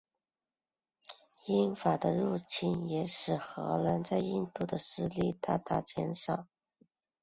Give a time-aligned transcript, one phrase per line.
[1.45, 6.47] 英法的入侵也使荷兰在印度的势力大大减少。